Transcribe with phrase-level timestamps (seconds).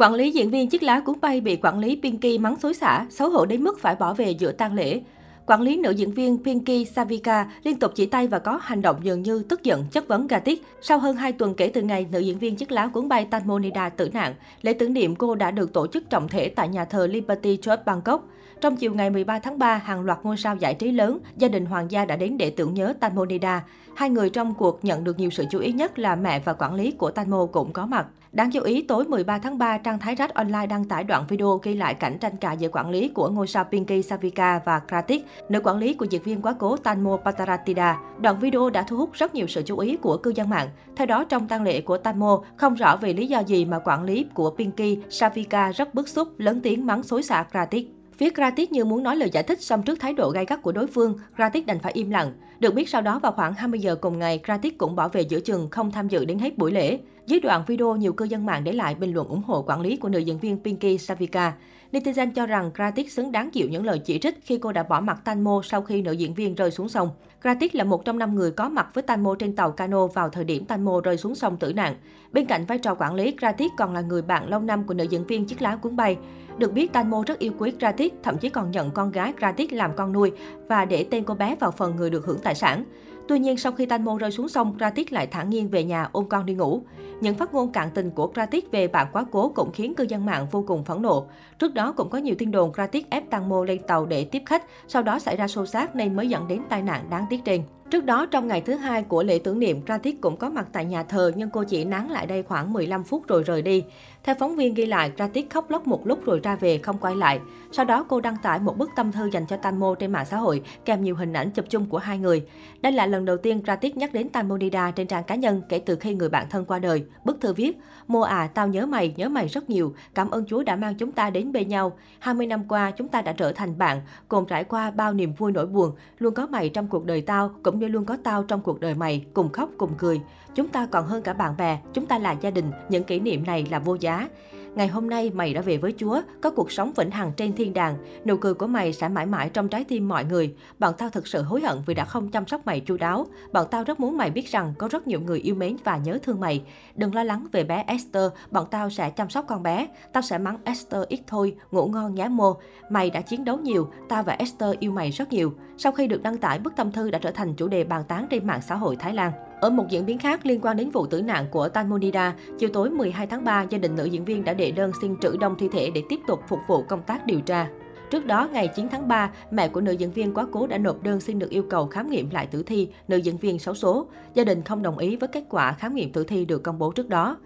[0.00, 3.06] Quản lý diễn viên chiếc lá cuốn bay bị quản lý Pinky mắng xối xả,
[3.10, 5.00] xấu hổ đến mức phải bỏ về giữa tang lễ.
[5.46, 8.96] Quản lý nữ diễn viên Pinky Savika liên tục chỉ tay và có hành động
[9.02, 10.62] dường như tức giận chất vấn Gatik.
[10.82, 13.88] Sau hơn 2 tuần kể từ ngày nữ diễn viên chiếc lá cuốn bay Tanmonida
[13.88, 17.06] tử nạn, lễ tưởng niệm cô đã được tổ chức trọng thể tại nhà thờ
[17.06, 18.28] Liberty Church Bangkok.
[18.60, 21.66] Trong chiều ngày 13 tháng 3, hàng loạt ngôi sao giải trí lớn, gia đình
[21.66, 23.64] hoàng gia đã đến để tưởng nhớ Tanmonida.
[23.94, 26.74] Hai người trong cuộc nhận được nhiều sự chú ý nhất là mẹ và quản
[26.74, 28.06] lý của Tanmo cũng có mặt.
[28.36, 31.60] Đáng chú ý, tối 13 tháng 3, trang Thái Rách Online đăng tải đoạn video
[31.62, 35.26] ghi lại cảnh tranh cãi giữa quản lý của ngôi sao Pinky Savika và Kratik,
[35.48, 37.98] nữ quản lý của diễn viên quá cố Tanmo Pataratida.
[38.20, 40.68] Đoạn video đã thu hút rất nhiều sự chú ý của cư dân mạng.
[40.96, 44.04] Theo đó, trong tang lễ của Tanmo, không rõ vì lý do gì mà quản
[44.04, 47.95] lý của Pinky Savika rất bức xúc, lớn tiếng mắng xối xả Kratik.
[48.18, 50.72] Phía Kratik như muốn nói lời giải thích xong trước thái độ gay gắt của
[50.72, 52.32] đối phương, Kratik đành phải im lặng.
[52.58, 55.40] Được biết sau đó vào khoảng 20 giờ cùng ngày, Kratik cũng bỏ về giữa
[55.40, 56.98] chừng không tham dự đến hết buổi lễ.
[57.26, 59.96] Dưới đoạn video, nhiều cư dân mạng để lại bình luận ủng hộ quản lý
[59.96, 61.52] của nữ diễn viên Pinky Savika.
[61.96, 65.00] Netizen cho rằng Gratis xứng đáng chịu những lời chỉ trích khi cô đã bỏ
[65.00, 67.10] mặt Tanmo sau khi nữ diễn viên rơi xuống sông.
[67.42, 70.44] Gratis là một trong năm người có mặt với Tanmo trên tàu cano vào thời
[70.44, 71.94] điểm Tanmo rơi xuống sông tử nạn.
[72.32, 75.04] Bên cạnh vai trò quản lý, Gratis còn là người bạn lâu năm của nữ
[75.04, 76.16] diễn viên chiếc lá cuốn bay.
[76.58, 79.90] Được biết, Tanmo rất yêu quý Gratis, thậm chí còn nhận con gái Gratis làm
[79.96, 80.32] con nuôi
[80.68, 82.84] và để tên cô bé vào phần người được hưởng tài sản.
[83.28, 86.28] Tuy nhiên, sau khi Tanmo rơi xuống sông, Kratik lại thản nhiên về nhà ôm
[86.28, 86.82] con đi ngủ.
[87.20, 90.26] Những phát ngôn cạn tình của Kratik về bạn quá cố cũng khiến cư dân
[90.26, 91.26] mạng vô cùng phẫn nộ.
[91.58, 94.64] Trước đó cũng có nhiều tin đồn Kratik ép Tanmo lên tàu để tiếp khách,
[94.88, 97.62] sau đó xảy ra xô xát nên mới dẫn đến tai nạn đáng tiếc trên.
[97.90, 100.84] Trước đó, trong ngày thứ hai của lễ tưởng niệm, Kratik cũng có mặt tại
[100.84, 103.84] nhà thờ nhưng cô chỉ nán lại đây khoảng 15 phút rồi rời đi.
[104.22, 107.16] Theo phóng viên ghi lại, Kratik khóc lóc một lúc rồi ra về không quay
[107.16, 107.40] lại.
[107.72, 110.36] Sau đó cô đăng tải một bức tâm thư dành cho Tanmo trên mạng xã
[110.36, 112.46] hội kèm nhiều hình ảnh chụp chung của hai người.
[112.80, 115.96] Đây là lần đầu tiên Kratik nhắc đến Tanmonida trên trang cá nhân kể từ
[115.96, 117.04] khi người bạn thân qua đời.
[117.24, 119.94] Bức thư viết, Mô à, tao nhớ mày, nhớ mày rất nhiều.
[120.14, 121.98] Cảm ơn Chúa đã mang chúng ta đến bên nhau.
[122.18, 125.52] 20 năm qua, chúng ta đã trở thành bạn, cùng trải qua bao niềm vui
[125.52, 125.92] nỗi buồn.
[126.18, 128.94] Luôn có mày trong cuộc đời tao, cũng như luôn có tao trong cuộc đời
[128.94, 130.20] mày, cùng khóc cùng cười.
[130.54, 133.44] Chúng ta còn hơn cả bạn bè, chúng ta là gia đình, những kỷ niệm
[133.46, 134.28] này là vô giá.
[134.76, 137.72] Ngày hôm nay mày đã về với Chúa, có cuộc sống vĩnh hằng trên thiên
[137.72, 137.96] đàng.
[138.24, 140.54] Nụ cười của mày sẽ mãi mãi trong trái tim mọi người.
[140.78, 143.26] Bọn tao thật sự hối hận vì đã không chăm sóc mày chu đáo.
[143.52, 146.18] Bọn tao rất muốn mày biết rằng có rất nhiều người yêu mến và nhớ
[146.22, 146.62] thương mày.
[146.94, 149.88] Đừng lo lắng về bé Esther, bọn tao sẽ chăm sóc con bé.
[150.12, 152.56] Tao sẽ mắng Esther ít thôi, ngủ ngon nhá mô.
[152.90, 155.52] Mày đã chiến đấu nhiều, tao và Esther yêu mày rất nhiều.
[155.78, 158.26] Sau khi được đăng tải, bức tâm thư đã trở thành chủ đề bàn tán
[158.30, 159.32] trên mạng xã hội Thái Lan.
[159.66, 162.90] Ở một diễn biến khác liên quan đến vụ tử nạn của Tanmonida, chiều tối
[162.90, 165.68] 12 tháng 3, gia đình nữ diễn viên đã đệ đơn xin trữ đông thi
[165.72, 167.68] thể để tiếp tục phục vụ công tác điều tra.
[168.10, 171.02] Trước đó, ngày 9 tháng 3, mẹ của nữ diễn viên quá cố đã nộp
[171.02, 174.06] đơn xin được yêu cầu khám nghiệm lại tử thi nữ diễn viên xấu số.
[174.34, 176.92] Gia đình không đồng ý với kết quả khám nghiệm tử thi được công bố
[176.92, 177.36] trước đó.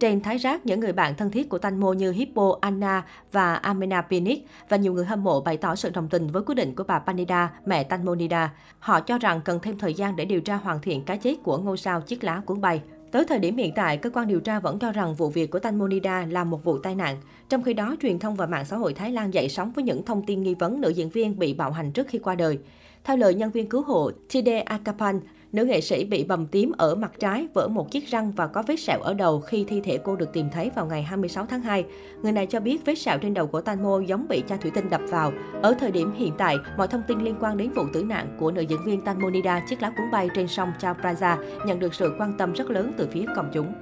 [0.00, 4.02] Trên Thái Rác, những người bạn thân thiết của Tanmo như Hippo, Anna và Amena
[4.02, 6.84] Pinic và nhiều người hâm mộ bày tỏ sự đồng tình với quyết định của
[6.84, 8.52] bà Panida, mẹ Tanmonida.
[8.78, 11.58] Họ cho rằng cần thêm thời gian để điều tra hoàn thiện cái chết của
[11.58, 12.82] ngôi sao chiếc lá cuốn bay.
[13.12, 15.58] Tới thời điểm hiện tại, cơ quan điều tra vẫn cho rằng vụ việc của
[15.58, 17.16] Tanmonida là một vụ tai nạn.
[17.48, 20.04] Trong khi đó, truyền thông và mạng xã hội Thái Lan dậy sóng với những
[20.04, 22.58] thông tin nghi vấn nữ diễn viên bị bạo hành trước khi qua đời.
[23.04, 25.20] Theo lời nhân viên cứu hộ Tide Akapan,
[25.52, 28.62] Nữ nghệ sĩ bị bầm tím ở mặt trái, vỡ một chiếc răng và có
[28.66, 31.62] vết sẹo ở đầu khi thi thể cô được tìm thấy vào ngày 26 tháng
[31.62, 31.84] 2.
[32.22, 34.90] Người này cho biết vết sẹo trên đầu của Tanmo giống bị cha thủy tinh
[34.90, 35.32] đập vào.
[35.62, 38.50] Ở thời điểm hiện tại, mọi thông tin liên quan đến vụ tử nạn của
[38.50, 42.14] nữ diễn viên Tanmonida chiếc lá cuốn bay trên sông Chao Praza nhận được sự
[42.18, 43.72] quan tâm rất lớn từ phía công chúng.